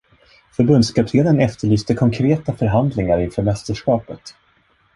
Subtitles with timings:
[0.55, 4.35] Förbundskaptenen efterlyste konkreta förhandlingar inför mästerskapet.